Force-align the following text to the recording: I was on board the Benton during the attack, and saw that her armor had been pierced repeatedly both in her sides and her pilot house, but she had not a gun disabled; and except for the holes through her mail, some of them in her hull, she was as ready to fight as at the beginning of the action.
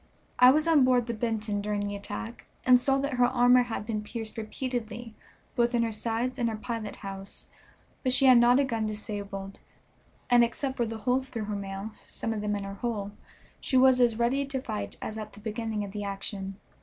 I 0.39 0.49
was 0.49 0.67
on 0.67 0.83
board 0.83 1.05
the 1.05 1.13
Benton 1.13 1.61
during 1.61 1.87
the 1.87 1.95
attack, 1.95 2.45
and 2.65 2.79
saw 2.79 2.97
that 2.97 3.13
her 3.21 3.25
armor 3.25 3.61
had 3.61 3.85
been 3.85 4.01
pierced 4.01 4.35
repeatedly 4.35 5.13
both 5.55 5.75
in 5.75 5.83
her 5.83 5.91
sides 5.91 6.39
and 6.39 6.49
her 6.49 6.55
pilot 6.57 6.95
house, 7.05 7.45
but 8.01 8.11
she 8.11 8.25
had 8.25 8.39
not 8.39 8.59
a 8.59 8.63
gun 8.63 8.87
disabled; 8.87 9.59
and 10.27 10.43
except 10.43 10.75
for 10.75 10.87
the 10.87 10.97
holes 10.97 11.29
through 11.29 11.45
her 11.45 11.55
mail, 11.55 11.91
some 12.07 12.33
of 12.33 12.41
them 12.41 12.55
in 12.55 12.63
her 12.63 12.73
hull, 12.81 13.11
she 13.59 13.77
was 13.77 14.01
as 14.01 14.17
ready 14.17 14.43
to 14.43 14.59
fight 14.59 14.97
as 15.03 15.19
at 15.19 15.33
the 15.33 15.39
beginning 15.39 15.83
of 15.83 15.91
the 15.91 16.03
action. 16.03 16.55